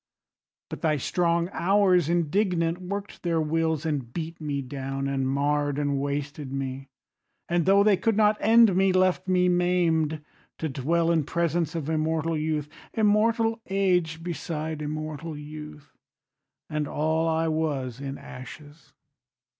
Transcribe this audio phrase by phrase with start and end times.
[0.71, 5.99] But thy strong Hours indignant work'd their wills, And beat me down and marr'd and
[6.01, 6.87] wasted me,
[7.47, 10.25] And tho' they could not end me, left me maim'd
[10.57, 15.95] To dwell in presence of immortal youth, Immortal age beside immortal youth,
[16.67, 18.93] And all I was, in ashes.